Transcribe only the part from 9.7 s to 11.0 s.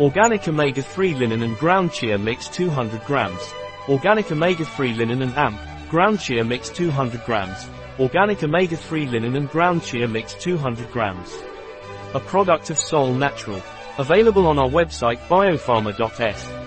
chia mix 200